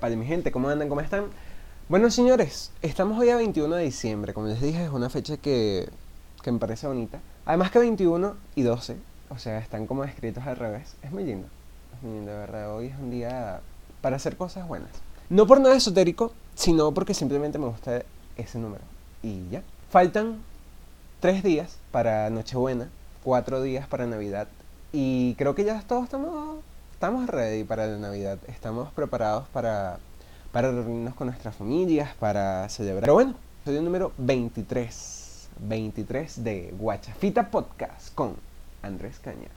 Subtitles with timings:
[0.00, 0.88] Para mi gente, ¿cómo andan?
[0.88, 1.26] ¿Cómo están?
[1.88, 4.34] Bueno, señores, estamos hoy a 21 de diciembre.
[4.34, 5.88] Como les dije, es una fecha que,
[6.42, 7.20] que me parece bonita.
[7.46, 8.96] Además que 21 y 12,
[9.30, 10.96] o sea, están como escritos al revés.
[11.02, 11.48] Es muy lindo.
[11.96, 12.76] Es muy lindo, de verdad.
[12.76, 13.60] Hoy es un día
[14.02, 14.90] para hacer cosas buenas.
[15.30, 18.02] No por nada esotérico, sino porque simplemente me gusta
[18.36, 18.84] ese número.
[19.22, 19.62] Y ya.
[19.88, 20.42] Faltan
[21.20, 22.90] tres días para Nochebuena,
[23.24, 24.48] cuatro días para Navidad.
[24.92, 26.58] Y creo que ya todos estamos,
[27.00, 28.38] estamos ready para la Navidad.
[28.46, 29.98] Estamos preparados para,
[30.52, 33.00] para reunirnos con nuestras familias, para celebrar.
[33.00, 35.48] Pero bueno, soy el número 23.
[35.66, 38.34] 23 de Guachafita Podcast con
[38.82, 39.48] Andrés Caña.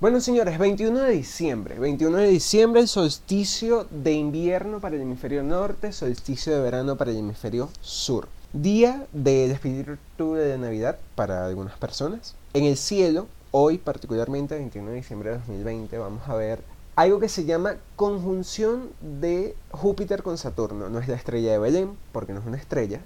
[0.00, 1.78] Bueno, señores, 21 de diciembre.
[1.78, 7.18] 21 de diciembre, solsticio de invierno para el hemisferio norte, solsticio de verano para el
[7.18, 8.26] hemisferio sur.
[8.54, 12.36] Día de espíritu de Navidad para algunas personas.
[12.54, 16.69] En el cielo, hoy particularmente, 21 de diciembre de 2020, vamos a ver
[17.00, 20.90] algo que se llama conjunción de Júpiter con Saturno.
[20.90, 23.00] No es la estrella de Belén, porque no es una estrella.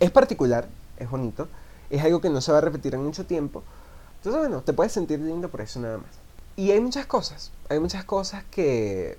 [0.00, 0.66] Es particular,
[0.98, 1.46] es bonito.
[1.88, 3.62] Es algo que no se va a repetir en mucho tiempo.
[4.16, 6.10] Entonces, bueno, te puedes sentir lindo por eso nada más.
[6.56, 7.52] Y hay muchas cosas.
[7.68, 9.16] Hay muchas cosas que,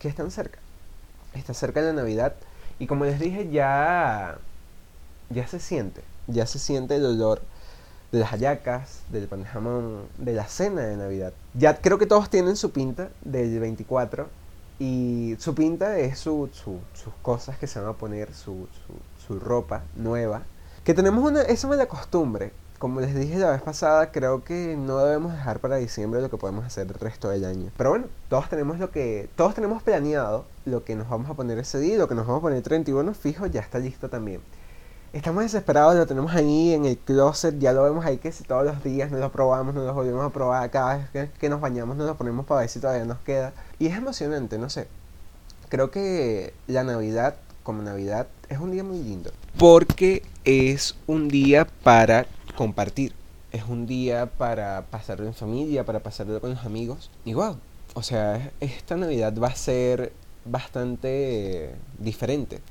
[0.00, 0.58] que están cerca.
[1.34, 2.34] Está cerca de la Navidad.
[2.80, 4.38] Y como les dije, ya,
[5.30, 6.02] ya se siente.
[6.26, 7.40] Ya se siente el olor
[8.12, 11.32] de las hallacas, del pan de jamón, de la cena de Navidad.
[11.54, 14.28] Ya creo que todos tienen su pinta del 24
[14.78, 18.68] y su pinta es su, sus cosas que se van a poner, su,
[19.26, 20.42] su, ropa nueva.
[20.84, 22.52] Que tenemos una, esa mala costumbre.
[22.78, 26.36] Como les dije la vez pasada, creo que no debemos dejar para diciembre lo que
[26.36, 27.70] podemos hacer el resto del año.
[27.76, 31.58] Pero bueno, todos tenemos lo que, todos tenemos planeado lo que nos vamos a poner
[31.58, 34.40] ese día, lo que nos vamos a poner 31 fijo, ya está listo también.
[35.12, 38.64] Estamos desesperados, lo tenemos ahí en el closet, ya lo vemos ahí que si todos
[38.64, 41.98] los días nos lo probamos, nos lo volvemos a probar, cada vez que, nos bañamos
[41.98, 43.52] nos lo ponemos para ver si todavía nos queda.
[43.78, 44.88] Y es emocionante, no sé.
[45.68, 49.30] Creo que la Navidad, como Navidad, es un día muy lindo.
[49.58, 52.24] Porque es un día para
[52.56, 53.12] compartir.
[53.50, 57.10] Es un día para pasarlo en familia, para pasarlo con los amigos.
[57.26, 57.58] Y wow,
[57.92, 60.14] o sea, esta Navidad va a ser
[60.46, 62.62] bastante diferente.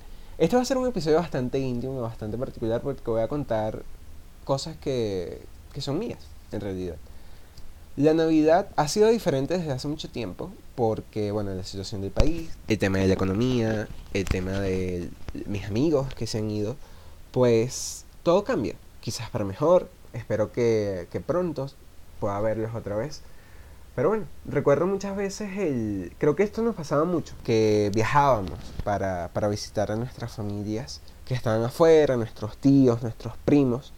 [0.41, 3.83] Este va a ser un episodio bastante íntimo, bastante particular, porque voy a contar
[4.43, 5.39] cosas que,
[5.71, 6.17] que son mías,
[6.51, 6.95] en realidad.
[7.95, 12.49] La Navidad ha sido diferente desde hace mucho tiempo, porque, bueno, la situación del país,
[12.67, 15.11] el tema de la economía, el tema de
[15.45, 16.75] mis amigos que se han ido,
[17.29, 18.73] pues todo cambia.
[18.99, 21.69] Quizás para mejor, espero que, que pronto
[22.19, 23.21] pueda verlos otra vez.
[23.95, 26.13] Pero bueno, recuerdo muchas veces el...
[26.17, 31.33] Creo que esto nos pasaba mucho, que viajábamos para, para visitar a nuestras familias que
[31.33, 33.93] estaban afuera, nuestros tíos, nuestros primos,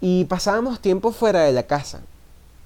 [0.00, 2.02] y pasábamos tiempo fuera de la casa.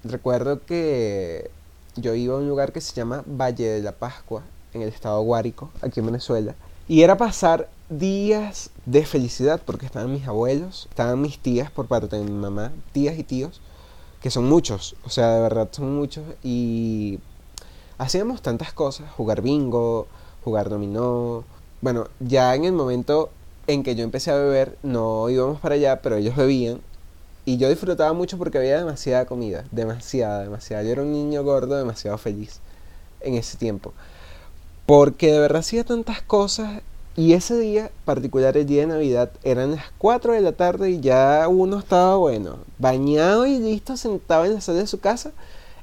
[0.03, 1.51] Recuerdo que
[1.95, 5.21] yo iba a un lugar que se llama Valle de la Pascua, en el estado
[5.21, 6.55] Guárico, aquí en Venezuela,
[6.87, 12.17] y era pasar días de felicidad porque estaban mis abuelos, estaban mis tías por parte
[12.17, 13.61] de mi mamá, tías y tíos,
[14.23, 17.19] que son muchos, o sea, de verdad son muchos, y
[17.97, 20.07] hacíamos tantas cosas, jugar bingo,
[20.45, 21.43] jugar dominó,
[21.81, 23.29] bueno, ya en el momento
[23.67, 26.79] en que yo empecé a beber, no íbamos para allá, pero ellos bebían,
[27.43, 30.83] y yo disfrutaba mucho porque había demasiada comida, demasiada, demasiada.
[30.83, 32.61] Yo era un niño gordo demasiado feliz
[33.19, 33.91] en ese tiempo.
[34.85, 36.81] Porque de verdad hacía tantas cosas
[37.15, 40.99] y ese día, particular el día de Navidad, eran las 4 de la tarde y
[40.99, 45.31] ya uno estaba, bueno, bañado y listo, sentado en la sala de su casa,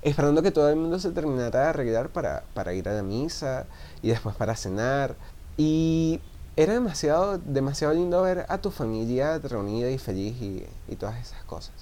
[0.02, 3.66] esperando que todo el mundo se terminara de arreglar para, para ir a la misa
[4.02, 5.14] y después para cenar.
[5.56, 6.20] Y
[6.56, 11.74] era demasiado, demasiado lindo ver a tu familia reunida y feliz y, todas esas cosas.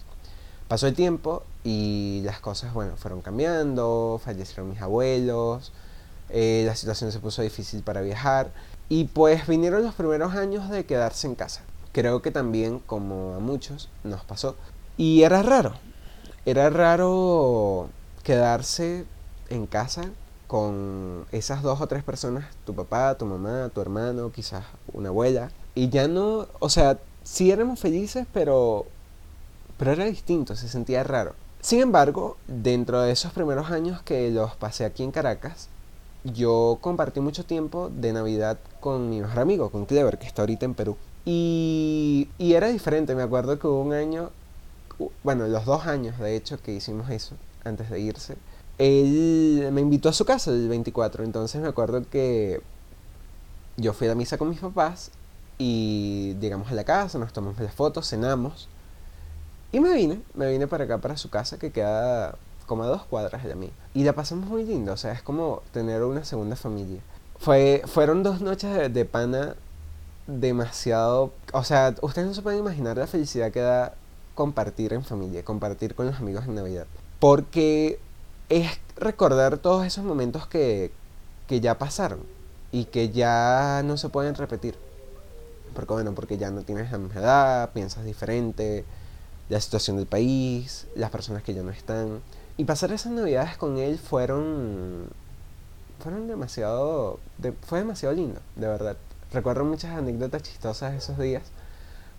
[0.69, 5.73] Pasó el tiempo y las cosas, bueno, fueron cambiando, fallecieron mis abuelos,
[6.29, 8.51] eh, la situación se puso difícil para viajar
[8.89, 11.63] y pues vinieron los primeros años de quedarse en casa.
[11.93, 14.57] Creo que también, como a muchos, nos pasó.
[14.97, 15.75] Y era raro.
[16.47, 17.89] Era raro
[18.23, 19.05] quedarse
[19.51, 20.11] en casa
[20.47, 25.51] con esas dos o tres personas, tu papá, tu mamá, tu hermano, quizás una abuela.
[25.75, 28.87] Y ya no, o sea, sí éramos felices, pero,
[29.77, 31.35] pero era distinto, se sentía raro.
[31.61, 35.69] Sin embargo, dentro de esos primeros años que los pasé aquí en Caracas,
[36.25, 40.65] yo compartí mucho tiempo de Navidad con mi mejor amigo, con Clever, que está ahorita
[40.65, 40.97] en Perú.
[41.25, 44.31] Y, y era diferente, me acuerdo que hubo un año,
[45.23, 47.35] bueno, los dos años de hecho que hicimos eso,
[47.65, 48.37] antes de irse,
[48.79, 52.61] él me invitó a su casa el 24, entonces me acuerdo que
[53.77, 55.11] yo fui a la misa con mis papás
[55.59, 58.69] y llegamos a la casa, nos tomamos las fotos, cenamos
[59.73, 62.37] y me vine, me vine para acá, para su casa que queda
[62.69, 63.73] como a dos cuadras de mí.
[63.95, 67.01] Y la pasamos muy lindo, o sea, es como tener una segunda familia.
[67.41, 69.57] Fue, fueron dos noches de, de pana
[70.29, 71.33] demasiado...
[71.53, 73.95] O sea, ustedes no se pueden imaginar la felicidad que da
[74.37, 76.87] compartir en familia, compartir con los amigos en Navidad.
[77.19, 77.99] Porque
[78.49, 80.93] es recordar todos esos momentos que,
[81.49, 82.21] que ya pasaron
[82.71, 84.77] y que ya no se pueden repetir.
[85.75, 88.85] Porque bueno, porque ya no tienes la misma edad, piensas diferente,
[89.49, 92.21] la situación del país, las personas que ya no están.
[92.59, 95.07] Y pasar esas navidades con él fueron
[96.01, 97.19] fueron demasiado
[97.63, 98.97] fue demasiado lindo, de verdad.
[99.33, 101.45] Recuerdo muchas anécdotas chistosas esos días.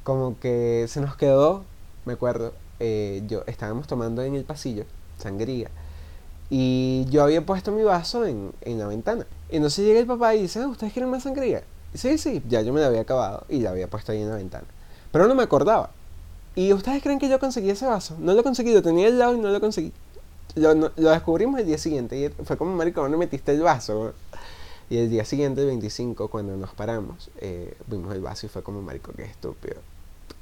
[0.04, 1.66] Como que se nos quedó,
[2.06, 4.86] me acuerdo, eh, yo estábamos tomando en el pasillo
[5.18, 5.70] sangría
[6.50, 9.28] y yo había puesto mi vaso en, en la ventana.
[9.52, 11.64] Y entonces llega el papá y dice, ah, ¿ustedes quieren más sangría?
[11.94, 14.36] sí, sí, ya yo me la había acabado y la había puesto ahí en la
[14.36, 14.66] ventana.
[15.12, 15.90] Pero no me acordaba.
[16.56, 18.16] ¿Y ustedes creen que yo conseguí ese vaso?
[18.20, 19.92] No lo conseguí, lo tenía al lado y no lo conseguí.
[20.56, 24.14] Lo, lo descubrimos el día siguiente y fue como, marico, no metiste el vaso?
[24.90, 28.64] Y el día siguiente, el 25, cuando nos paramos, eh, vimos el vaso y fue
[28.64, 29.76] como, marico, qué estúpido,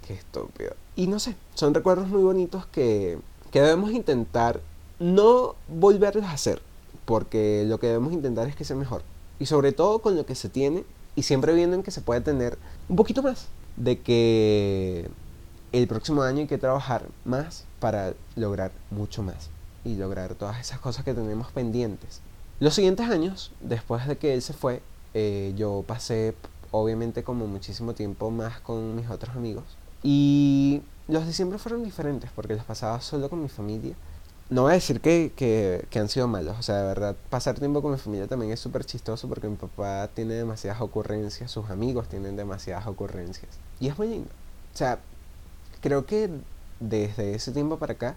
[0.07, 0.73] qué estúpido.
[0.95, 3.19] Y no sé, son recuerdos muy bonitos que,
[3.51, 4.61] que debemos intentar
[4.99, 6.61] no volverlos a hacer,
[7.03, 9.01] porque lo que debemos intentar es que sea mejor.
[9.37, 10.85] Y sobre todo con lo que se tiene,
[11.17, 12.57] y siempre viendo en que se puede tener
[12.87, 15.09] un poquito más, de que
[15.73, 19.49] el próximo año hay que trabajar más para lograr mucho más
[19.87, 22.21] y lograr todas esas cosas que tenemos pendientes.
[22.59, 24.81] Los siguientes años, después de que él se fue,
[25.13, 26.35] eh, yo pasé
[26.71, 29.63] obviamente como muchísimo tiempo más con mis otros amigos.
[30.03, 33.95] Y los diciembre fueron diferentes porque los pasaba solo con mi familia
[34.49, 37.59] no voy a decir que, que, que, han sido malos, o sea, de verdad, pasar
[37.59, 41.69] tiempo con mi familia también es súper chistoso porque mi papá tiene demasiadas ocurrencias, sus
[41.69, 43.51] amigos tienen demasiadas ocurrencias.
[43.79, 44.29] Y es muy lindo.
[44.73, 44.99] O sea,
[45.81, 46.29] creo que
[46.79, 48.15] desde ese tiempo para acá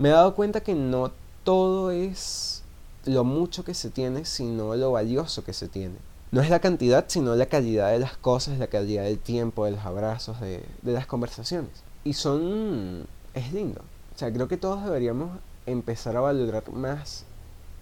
[0.00, 1.12] me he dado cuenta que no
[1.44, 2.62] todo es
[3.04, 5.96] lo mucho que se tiene, sino lo valioso que se tiene.
[6.32, 9.72] No es la cantidad, sino la calidad de las cosas, la calidad del tiempo, de
[9.72, 11.70] los abrazos, de, las conversaciones.
[12.02, 13.06] Y son...
[13.34, 13.82] es lindo.
[14.14, 17.24] O sea, creo que todos deberíamos empezar a valorar más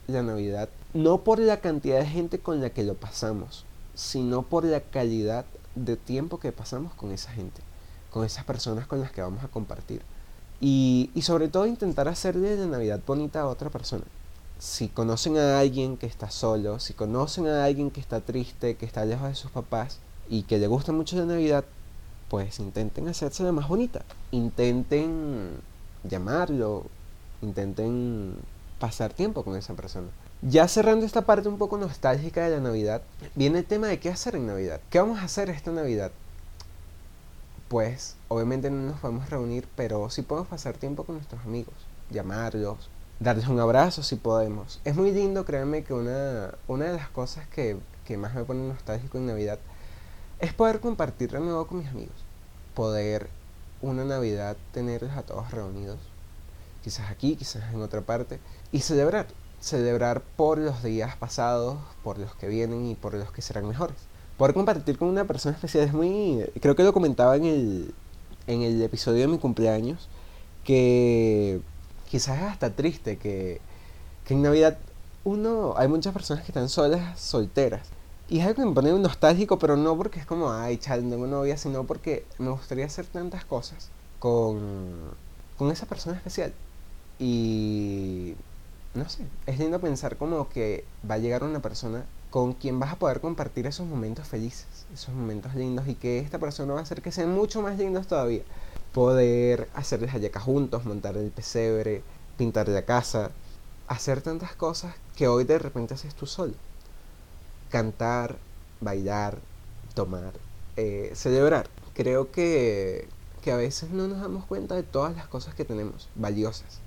[0.08, 3.64] la Navidad, no por la cantidad de gente con la que lo pasamos,
[3.94, 5.44] sino por la calidad
[5.76, 7.60] de tiempo que pasamos con esa gente,
[8.10, 10.02] con esas personas con las que vamos a compartir.
[10.60, 14.04] Y, sobre todo intentar hacerle la Navidad bonita a otra persona.
[14.58, 18.86] Si conocen a alguien que está solo, si conocen a alguien que está triste, que
[18.86, 21.64] está lejos de sus papás y que le gusta mucho la Navidad,
[22.28, 24.04] pues intenten hacérsela más bonita.
[24.32, 25.60] Intenten
[26.02, 26.86] llamarlo,
[27.40, 28.34] intenten
[28.80, 30.08] pasar tiempo con esa persona.
[30.42, 33.02] Ya cerrando esta parte un poco nostálgica de la Navidad,
[33.34, 34.80] viene el tema de qué hacer en Navidad.
[34.90, 36.12] ¿Qué vamos a hacer esta Navidad?
[37.68, 41.74] Pues obviamente no nos podemos reunir, pero sí podemos pasar tiempo con nuestros amigos,
[42.10, 42.88] llamarlos,
[43.20, 44.80] darles un abrazo si podemos.
[44.84, 47.76] Es muy lindo, créanme que una, una de las cosas que,
[48.06, 49.58] que más me pone nostálgico en Navidad
[50.40, 52.16] es poder compartir de nuevo con mis amigos.
[52.74, 53.28] Poder
[53.82, 55.98] una Navidad tenerlos a todos reunidos
[56.82, 58.40] quizás aquí, quizás en otra parte,
[58.72, 59.26] y celebrar,
[59.60, 63.96] celebrar por los días pasados, por los que vienen y por los que serán mejores.
[64.38, 67.94] Poder compartir con una persona especial es muy, creo que lo comentaba en el,
[68.46, 70.08] en el episodio de mi cumpleaños,
[70.62, 71.60] que
[72.08, 73.60] quizás es hasta triste que,
[74.24, 74.78] que en Navidad
[75.24, 77.88] uno, hay muchas personas que están solas, solteras.
[78.28, 81.26] Y es algo que me pone nostálgico, pero no porque es como, ay, chal, tengo
[81.26, 83.90] novia, sino porque me gustaría hacer tantas cosas
[84.20, 84.58] con,
[85.56, 86.52] con esa persona especial.
[87.18, 88.34] Y
[88.94, 92.92] no sé, es lindo pensar como que va a llegar una persona con quien vas
[92.92, 96.82] a poder compartir esos momentos felices, esos momentos lindos y que esta persona va a
[96.82, 98.42] hacer que sean mucho más lindos todavía.
[98.92, 102.02] Poder hacer las hallacas juntos, montar el pesebre,
[102.36, 103.30] pintar la casa,
[103.86, 106.54] hacer tantas cosas que hoy de repente haces tú solo.
[107.70, 108.36] Cantar,
[108.80, 109.38] bailar,
[109.94, 110.32] tomar,
[110.76, 111.68] eh, celebrar.
[111.94, 113.08] Creo que,
[113.42, 116.80] que a veces no nos damos cuenta de todas las cosas que tenemos, valiosas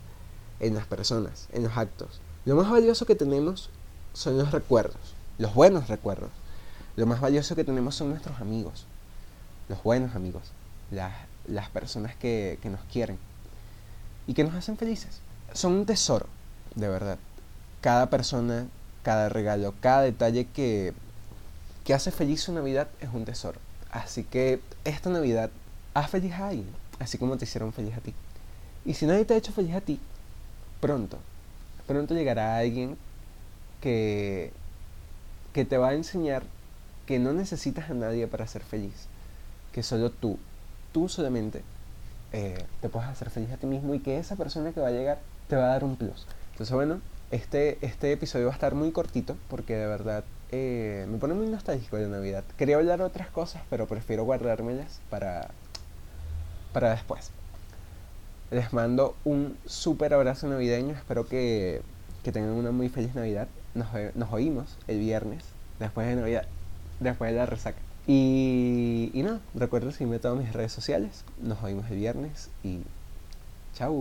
[0.60, 2.22] en las personas, en los actos.
[2.46, 3.70] Lo más valioso que tenemos
[4.14, 6.30] son los recuerdos, los buenos recuerdos.
[6.96, 8.86] Lo más valioso que tenemos son nuestros amigos,
[9.70, 10.44] los buenos amigos,
[10.92, 11.14] las,
[11.48, 13.18] las personas que, que nos quieren
[14.28, 15.20] y que nos hacen felices.
[15.54, 16.28] Son un tesoro,
[16.76, 17.18] de verdad.
[17.82, 18.68] Cada persona,
[19.02, 20.94] cada regalo, cada detalle que,
[21.86, 23.60] que hace feliz su Navidad es un tesoro.
[23.90, 25.50] Así que esta Navidad,
[25.96, 26.70] haz feliz a alguien,
[27.00, 28.14] así como te hicieron feliz a ti.
[28.86, 30.00] Y si nadie te ha hecho feliz a ti,
[30.80, 31.18] pronto,
[31.88, 32.96] pronto llegará alguien
[33.82, 34.54] que,
[35.54, 36.44] que te va a enseñar
[37.06, 39.08] que no necesitas a nadie para ser feliz,
[39.74, 40.38] que solo tú,
[40.92, 41.62] tú solamente
[42.34, 44.92] eh, te puedes hacer feliz a ti mismo y que esa persona que va a
[44.92, 46.26] llegar te va a dar un plus.
[46.52, 51.18] Entonces bueno, este, este episodio va a estar muy cortito porque de verdad eh, me
[51.18, 52.44] pone muy nostálgico de Navidad.
[52.58, 55.50] Quería hablar otras cosas, pero prefiero guardármelas para,
[56.74, 57.32] para después.
[58.52, 60.94] Les mando un súper abrazo navideño.
[60.94, 61.82] Espero que,
[62.24, 63.48] que, tengan una muy feliz Navidad.
[63.74, 65.44] Nos, nos oímos el viernes,
[65.80, 66.46] después de Navidad,
[67.00, 67.80] después de la resaca.
[68.08, 71.24] Y, y no, recuerden seguirme en todas mis redes sociales.
[71.42, 72.82] Nos oímos el viernes y
[73.76, 73.94] chao.